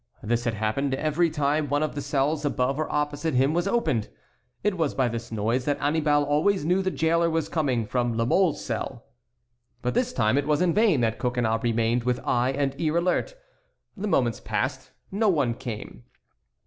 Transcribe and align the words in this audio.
This 0.23 0.45
had 0.45 0.55
happened 0.55 0.95
every 0.95 1.29
time 1.29 1.69
one 1.69 1.83
of 1.83 1.93
the 1.93 2.01
cells 2.01 2.43
above 2.43 2.79
or 2.79 2.91
opposite 2.91 3.35
him 3.35 3.53
was 3.53 3.67
opened. 3.67 4.09
It 4.63 4.75
was 4.75 4.95
by 4.95 5.07
this 5.07 5.31
noise 5.31 5.65
that 5.65 5.77
Annibal 5.79 6.23
always 6.23 6.65
knew 6.65 6.81
the 6.81 6.89
jailer 6.89 7.29
was 7.29 7.47
coming 7.47 7.85
from 7.85 8.17
La 8.17 8.25
Mole's 8.25 8.65
cell. 8.65 9.05
But 9.83 9.93
this 9.93 10.11
time 10.11 10.39
it 10.39 10.47
was 10.47 10.59
in 10.59 10.73
vain 10.73 11.01
that 11.01 11.19
Coconnas 11.19 11.61
remained 11.61 12.03
with 12.03 12.19
eye 12.25 12.49
and 12.49 12.73
ear 12.81 12.97
alert. 12.97 13.35
The 13.95 14.07
moments 14.07 14.39
passed; 14.39 14.89
no 15.11 15.29
one 15.29 15.53
came. 15.53 16.03